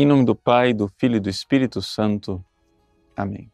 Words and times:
Em 0.00 0.06
nome 0.06 0.24
do 0.24 0.34
Pai, 0.34 0.72
do 0.72 0.88
Filho 0.96 1.16
e 1.16 1.20
do 1.20 1.28
Espírito 1.28 1.82
Santo. 1.82 2.42
Amém. 3.14 3.52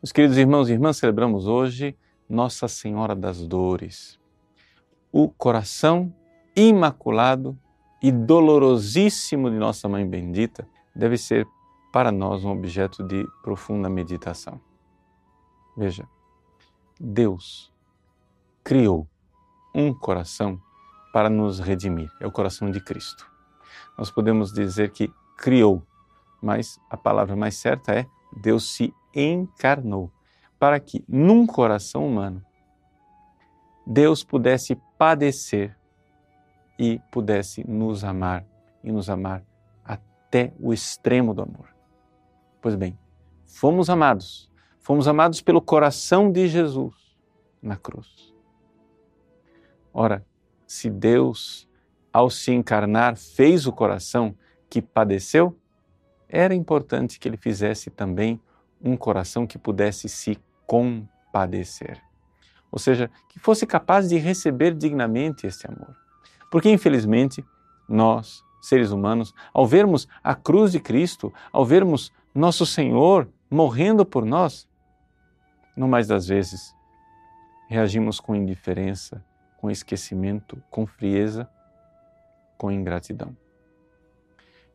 Meus 0.00 0.12
queridos 0.12 0.38
irmãos 0.38 0.68
e 0.68 0.74
irmãs, 0.74 0.96
celebramos 0.96 1.48
hoje 1.48 1.98
Nossa 2.28 2.68
Senhora 2.68 3.16
das 3.16 3.44
Dores, 3.44 4.16
o 5.10 5.28
coração 5.28 6.14
imaculado 6.54 7.58
e 8.00 8.12
dolorosíssimo 8.12 9.50
de 9.50 9.56
Nossa 9.56 9.88
Mãe 9.88 10.08
Bendita 10.08 10.68
deve 10.94 11.18
ser 11.18 11.48
para 11.92 12.12
nós 12.12 12.44
um 12.44 12.52
objeto 12.52 13.02
de 13.02 13.26
profunda 13.42 13.90
meditação. 13.90 14.60
Veja, 15.76 16.08
Deus 17.00 17.72
criou 18.62 19.04
um 19.74 19.92
coração 19.92 20.62
para 21.12 21.28
nos 21.28 21.58
redimir, 21.58 22.08
é 22.20 22.26
o 22.28 22.30
coração 22.30 22.70
de 22.70 22.80
Cristo 22.80 23.36
nós 23.96 24.10
podemos 24.10 24.52
dizer 24.52 24.90
que 24.90 25.12
criou, 25.36 25.82
mas 26.42 26.80
a 26.90 26.96
palavra 26.96 27.36
mais 27.36 27.56
certa 27.56 27.92
é 27.92 28.06
Deus 28.36 28.74
se 28.74 28.92
encarnou 29.14 30.10
para 30.58 30.78
que 30.80 31.04
num 31.08 31.46
coração 31.46 32.06
humano 32.06 32.44
Deus 33.86 34.22
pudesse 34.22 34.76
padecer 34.98 35.76
e 36.78 37.00
pudesse 37.10 37.68
nos 37.68 38.04
amar 38.04 38.44
e 38.84 38.92
nos 38.92 39.08
amar 39.08 39.42
até 39.84 40.52
o 40.60 40.72
extremo 40.72 41.32
do 41.34 41.42
amor. 41.42 41.74
Pois 42.60 42.74
bem, 42.74 42.98
fomos 43.46 43.88
amados, 43.88 44.50
fomos 44.78 45.08
amados 45.08 45.40
pelo 45.40 45.62
coração 45.62 46.30
de 46.30 46.48
Jesus 46.48 46.94
na 47.62 47.76
cruz. 47.76 48.34
Ora, 49.92 50.24
se 50.66 50.90
Deus 50.90 51.67
ao 52.18 52.28
se 52.28 52.50
encarnar, 52.50 53.16
fez 53.16 53.64
o 53.64 53.72
coração 53.72 54.34
que 54.68 54.82
padeceu, 54.82 55.56
era 56.28 56.52
importante 56.52 57.16
que 57.16 57.28
ele 57.28 57.36
fizesse 57.36 57.90
também 57.90 58.40
um 58.82 58.96
coração 58.96 59.46
que 59.46 59.56
pudesse 59.56 60.08
se 60.08 60.36
compadecer. 60.66 62.02
Ou 62.72 62.78
seja, 62.78 63.08
que 63.28 63.38
fosse 63.38 63.64
capaz 63.64 64.08
de 64.08 64.18
receber 64.18 64.74
dignamente 64.74 65.46
este 65.46 65.68
amor. 65.68 65.96
Porque, 66.50 66.68
infelizmente, 66.68 67.44
nós, 67.88 68.42
seres 68.60 68.90
humanos, 68.90 69.32
ao 69.54 69.64
vermos 69.64 70.08
a 70.22 70.34
cruz 70.34 70.72
de 70.72 70.80
Cristo, 70.80 71.32
ao 71.52 71.64
vermos 71.64 72.12
nosso 72.34 72.66
Senhor 72.66 73.28
morrendo 73.48 74.04
por 74.04 74.24
nós, 74.24 74.68
não 75.76 75.86
mais 75.86 76.08
das 76.08 76.26
vezes 76.26 76.74
reagimos 77.68 78.18
com 78.18 78.34
indiferença, 78.34 79.24
com 79.60 79.70
esquecimento, 79.70 80.60
com 80.68 80.84
frieza 80.84 81.48
com 82.58 82.70
ingratidão. 82.70 83.34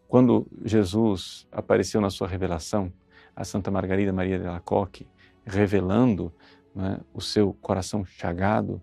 Quando 0.08 0.48
Jesus 0.64 1.48
apareceu 1.52 2.00
na 2.00 2.09
sua 2.09 2.28
revelação 2.28 2.92
a 3.36 3.44
Santa 3.44 3.70
Margarida 3.70 4.14
Maria 4.14 4.40
de 4.40 4.48
Alacoque, 4.48 5.08
revelando 5.45 6.31
né, 6.73 7.00
o 7.14 7.22
seu 7.22 7.53
coração 7.53 8.06
chagado, 8.06 8.81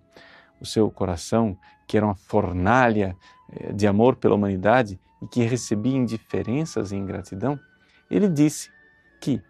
o 0.61 0.67
seu 0.67 0.91
coração 0.91 1.57
que 1.87 1.97
era 1.97 2.07
uma 2.07 2.15
fornalha 2.15 3.17
eh, 3.53 3.73
de 3.73 3.87
amor 3.87 4.17
pela 4.17 4.35
humanidade 4.35 5.01
e 5.23 5.27
que 5.27 5.43
recebia 5.43 5.97
indiferenças 5.97 6.93
e 6.93 6.97
ingratidão, 6.97 7.59
ele 8.11 8.29
disse 8.29 8.71
que 9.21 9.43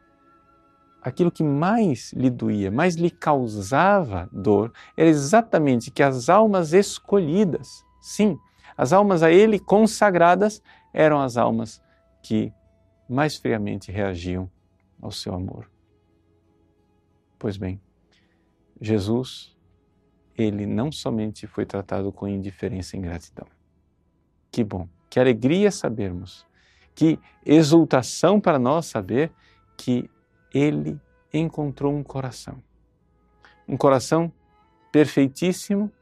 aquilo 1.02 1.30
que 1.30 1.42
mais 1.42 2.12
lhe 2.12 2.28
doía, 2.28 2.70
mais 2.70 2.94
lhe 2.94 3.10
causava 3.10 4.28
dor, 4.30 4.72
era 4.96 5.08
exatamente 5.08 5.90
que 5.90 6.02
as 6.02 6.28
almas 6.28 6.72
escolhidas, 6.72 7.84
sim, 8.00 8.38
as 8.80 8.94
almas 8.94 9.22
a 9.22 9.30
ele 9.30 9.58
consagradas 9.58 10.62
eram 10.90 11.20
as 11.20 11.36
almas 11.36 11.82
que 12.22 12.50
mais 13.06 13.36
friamente 13.36 13.92
reagiam 13.92 14.50
ao 15.02 15.10
seu 15.10 15.34
amor. 15.34 15.70
Pois 17.38 17.58
bem, 17.58 17.78
Jesus, 18.80 19.54
ele 20.34 20.64
não 20.64 20.90
somente 20.90 21.46
foi 21.46 21.66
tratado 21.66 22.10
com 22.10 22.26
indiferença 22.26 22.96
e 22.96 23.00
ingratidão. 23.00 23.46
Que 24.50 24.64
bom, 24.64 24.88
que 25.10 25.20
alegria 25.20 25.70
sabermos, 25.70 26.46
que 26.94 27.18
exultação 27.44 28.40
para 28.40 28.58
nós 28.58 28.86
saber 28.86 29.30
que 29.76 30.08
ele 30.54 30.98
encontrou 31.34 31.94
um 31.94 32.02
coração. 32.02 32.56
Um 33.68 33.76
coração 33.76 34.32
perfeitíssimo 34.90 35.92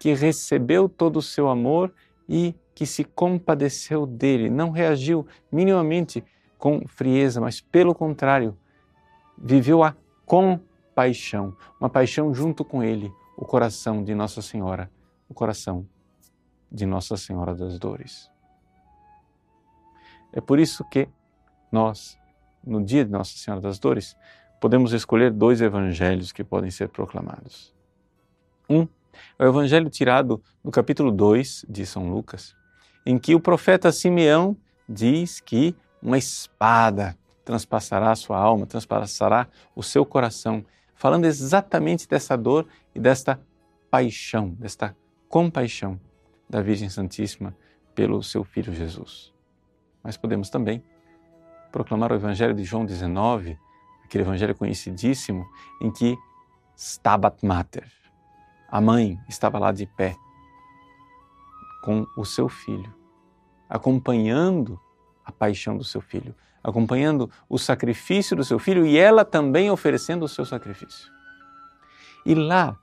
que 0.00 0.12
recebeu 0.12 0.88
todo 0.88 1.18
o 1.18 1.22
seu 1.22 1.48
amor 1.48 1.94
e 2.28 2.54
que 2.74 2.84
se 2.84 3.04
compadeceu 3.04 4.06
dele, 4.06 4.50
não 4.50 4.70
reagiu 4.70 5.26
minimamente 5.50 6.24
com 6.58 6.86
frieza, 6.86 7.40
mas 7.40 7.60
pelo 7.60 7.94
contrário, 7.94 8.56
viveu 9.38 9.82
a 9.82 9.94
compaixão, 10.24 11.56
uma 11.80 11.88
paixão 11.88 12.34
junto 12.34 12.64
com 12.64 12.82
ele, 12.82 13.12
o 13.36 13.44
coração 13.44 14.02
de 14.02 14.14
Nossa 14.14 14.42
Senhora, 14.42 14.90
o 15.28 15.34
coração 15.34 15.86
de 16.70 16.84
Nossa 16.84 17.16
Senhora 17.16 17.54
das 17.54 17.78
Dores. 17.78 18.30
É 20.32 20.40
por 20.40 20.58
isso 20.58 20.84
que 20.84 21.08
nós, 21.70 22.18
no 22.64 22.84
dia 22.84 23.04
de 23.04 23.10
Nossa 23.10 23.36
Senhora 23.36 23.60
das 23.60 23.78
Dores, 23.78 24.16
podemos 24.60 24.92
escolher 24.92 25.30
dois 25.30 25.60
evangelhos 25.60 26.32
que 26.32 26.42
podem 26.42 26.70
ser 26.70 26.88
proclamados. 26.88 27.74
Um 28.68 28.86
é 29.38 29.44
o 29.44 29.48
evangelho 29.48 29.90
tirado 29.90 30.42
do 30.64 30.70
capítulo 30.70 31.10
2 31.10 31.66
de 31.68 31.86
São 31.86 32.10
Lucas, 32.10 32.54
em 33.04 33.18
que 33.18 33.34
o 33.34 33.40
profeta 33.40 33.92
Simeão 33.92 34.56
diz 34.88 35.40
que 35.40 35.74
uma 36.02 36.18
espada 36.18 37.16
transpassará 37.44 38.10
a 38.10 38.16
sua 38.16 38.38
alma, 38.38 38.66
transpassará 38.66 39.48
o 39.74 39.82
seu 39.82 40.04
coração, 40.04 40.64
falando 40.94 41.24
exatamente 41.24 42.08
dessa 42.08 42.36
dor 42.36 42.66
e 42.94 43.00
desta 43.00 43.40
paixão, 43.90 44.50
desta 44.50 44.96
compaixão 45.28 46.00
da 46.48 46.60
Virgem 46.60 46.88
Santíssima 46.88 47.56
pelo 47.94 48.22
seu 48.22 48.44
filho 48.44 48.72
Jesus. 48.72 49.32
Mas 50.02 50.16
podemos 50.16 50.50
também 50.50 50.82
proclamar 51.72 52.12
o 52.12 52.14
Evangelho 52.14 52.54
de 52.54 52.64
João 52.64 52.84
19, 52.84 53.58
aquele 54.04 54.24
evangelho 54.24 54.54
conhecidíssimo 54.54 55.46
em 55.80 55.90
que 55.90 56.16
Stabat 56.76 57.44
Mater, 57.44 57.90
a 58.68 58.80
mãe 58.80 59.18
estava 59.28 59.58
lá 59.58 59.72
de 59.72 59.86
pé 59.86 60.16
com 61.82 62.06
o 62.16 62.24
seu 62.24 62.48
filho, 62.48 62.92
acompanhando 63.68 64.80
a 65.24 65.30
paixão 65.30 65.76
do 65.76 65.84
seu 65.84 66.00
filho, 66.00 66.34
acompanhando 66.62 67.30
o 67.48 67.58
sacrifício 67.58 68.36
do 68.36 68.44
seu 68.44 68.58
filho 68.58 68.84
e 68.84 68.98
ela 68.98 69.24
também 69.24 69.70
oferecendo 69.70 70.24
o 70.24 70.28
seu 70.28 70.44
sacrifício. 70.44 71.12
E 72.24 72.34
lá, 72.34 72.76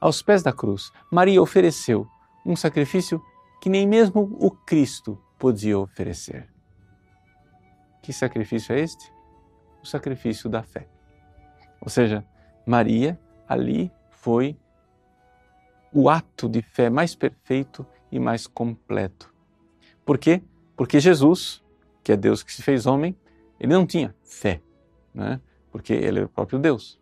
aos 0.00 0.22
pés 0.22 0.42
da 0.42 0.52
cruz, 0.52 0.90
Maria 1.10 1.40
ofereceu 1.40 2.06
um 2.44 2.56
sacrifício 2.56 3.22
que 3.60 3.70
nem 3.70 3.86
mesmo 3.86 4.36
o 4.40 4.50
Cristo 4.50 5.16
podia 5.38 5.78
oferecer. 5.78 6.52
Que 8.02 8.12
sacrifício 8.12 8.74
é 8.74 8.80
este? 8.80 9.12
O 9.80 9.86
sacrifício 9.86 10.50
da 10.50 10.64
fé. 10.64 10.88
Ou 11.80 11.88
seja, 11.88 12.26
Maria 12.66 13.20
ali 13.48 13.92
foi 14.10 14.58
o 15.92 16.08
ato 16.08 16.48
de 16.48 16.62
fé 16.62 16.88
mais 16.88 17.14
perfeito 17.14 17.86
e 18.10 18.18
mais 18.18 18.46
completo. 18.46 19.32
Por 20.04 20.18
quê? 20.18 20.42
Porque 20.76 20.98
Jesus, 20.98 21.62
que 22.02 22.12
é 22.12 22.16
Deus 22.16 22.42
que 22.42 22.52
se 22.52 22.62
fez 22.62 22.86
homem, 22.86 23.16
ele 23.60 23.72
não 23.72 23.86
tinha 23.86 24.14
fé, 24.22 24.60
né? 25.14 25.40
porque 25.70 25.92
ele 25.92 26.20
é 26.20 26.24
o 26.24 26.28
próprio 26.28 26.58
Deus. 26.58 26.98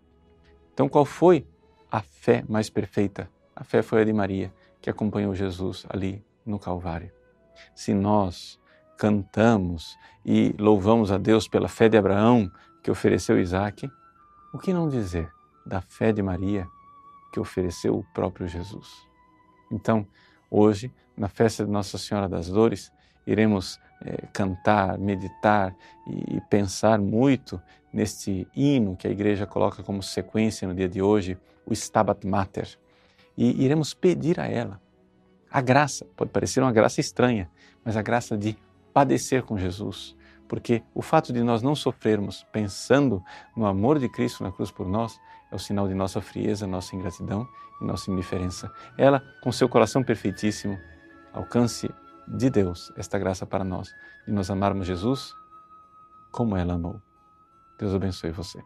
Então, 0.72 0.88
qual 0.88 1.04
foi 1.04 1.46
a 1.90 2.00
fé 2.00 2.44
mais 2.48 2.70
perfeita? 2.70 3.28
A 3.54 3.64
fé 3.64 3.82
foi 3.82 4.02
a 4.02 4.04
de 4.04 4.12
Maria, 4.12 4.52
que 4.80 4.88
acompanhou 4.88 5.34
Jesus 5.34 5.84
ali 5.88 6.24
no 6.44 6.58
Calvário. 6.58 7.10
Se 7.74 7.92
nós 7.92 8.58
cantamos 8.96 9.96
e 10.24 10.54
louvamos 10.58 11.10
a 11.10 11.18
Deus 11.18 11.48
pela 11.48 11.68
fé 11.68 11.88
de 11.88 11.96
Abraão, 11.96 12.50
que 12.82 12.90
ofereceu 12.90 13.40
Isaac, 13.40 13.90
o 14.52 14.58
que 14.58 14.72
não 14.72 14.88
dizer 14.88 15.30
da 15.66 15.80
fé 15.80 16.12
de 16.12 16.22
Maria, 16.22 16.66
que 17.32 17.40
ofereceu 17.40 17.96
o 17.96 18.04
próprio 18.14 18.46
Jesus. 18.48 19.06
Então, 19.70 20.06
hoje, 20.50 20.92
na 21.16 21.28
festa 21.28 21.64
de 21.64 21.70
Nossa 21.70 21.98
Senhora 21.98 22.28
das 22.28 22.48
Dores, 22.48 22.92
iremos 23.26 23.78
é, 24.02 24.26
cantar, 24.32 24.98
meditar 24.98 25.74
e, 26.06 26.36
e 26.36 26.40
pensar 26.48 26.98
muito 26.98 27.60
neste 27.92 28.46
hino 28.54 28.96
que 28.96 29.06
a 29.06 29.10
igreja 29.10 29.46
coloca 29.46 29.82
como 29.82 30.02
sequência 30.02 30.66
no 30.66 30.74
dia 30.74 30.88
de 30.88 31.02
hoje, 31.02 31.38
o 31.66 31.72
Stabat 31.72 32.26
Mater. 32.26 32.68
E 33.36 33.64
iremos 33.64 33.94
pedir 33.94 34.40
a 34.40 34.46
ela 34.46 34.80
a 35.50 35.60
graça, 35.60 36.06
pode 36.16 36.30
parecer 36.30 36.62
uma 36.62 36.70
graça 36.70 37.00
estranha, 37.00 37.50
mas 37.84 37.96
a 37.96 38.02
graça 38.02 38.38
de 38.38 38.56
padecer 38.92 39.42
com 39.42 39.58
Jesus, 39.58 40.16
porque 40.46 40.82
o 40.94 41.02
fato 41.02 41.32
de 41.32 41.42
nós 41.42 41.60
não 41.60 41.74
sofrermos 41.74 42.46
pensando 42.52 43.22
no 43.56 43.66
amor 43.66 43.98
de 43.98 44.08
Cristo 44.08 44.44
na 44.44 44.52
cruz 44.52 44.70
por 44.70 44.86
nós 44.86 45.18
é 45.50 45.54
o 45.54 45.58
sinal 45.58 45.88
de 45.88 45.94
nossa 45.94 46.20
frieza, 46.20 46.66
nossa 46.66 46.94
ingratidão 46.94 47.48
e 47.80 47.84
nossa 47.84 48.10
indiferença. 48.10 48.70
Ela, 48.96 49.22
com 49.42 49.50
seu 49.50 49.68
coração 49.68 50.02
perfeitíssimo, 50.02 50.78
alcance 51.32 51.92
de 52.28 52.50
Deus 52.50 52.92
esta 52.96 53.18
graça 53.18 53.44
para 53.44 53.64
nós, 53.64 53.92
de 54.26 54.32
nós 54.32 54.50
amarmos 54.50 54.86
Jesus 54.86 55.34
como 56.30 56.56
ela 56.56 56.74
amou. 56.74 57.00
Deus 57.78 57.94
abençoe 57.94 58.30
você. 58.30 58.62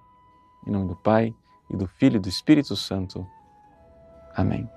Em 0.66 0.70
nome 0.70 0.88
do 0.88 0.96
Pai, 0.96 1.34
e 1.70 1.76
do 1.76 1.86
Filho 1.86 2.16
e 2.16 2.20
do 2.20 2.28
Espírito 2.28 2.76
Santo. 2.76 3.26
Amém. 4.34 4.68